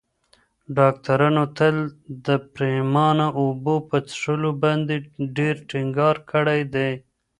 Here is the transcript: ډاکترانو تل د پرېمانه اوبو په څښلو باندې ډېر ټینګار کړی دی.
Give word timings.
ډاکترانو 0.77 1.43
تل 1.57 1.75
د 2.25 2.27
پرېمانه 2.53 3.27
اوبو 3.41 3.75
په 3.89 3.97
څښلو 4.07 4.51
باندې 4.63 4.95
ډېر 5.37 5.55
ټینګار 5.69 6.15
کړی 6.31 6.61
دی. 6.73 6.91